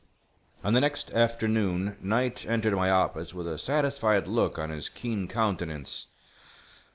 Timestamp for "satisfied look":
3.59-4.57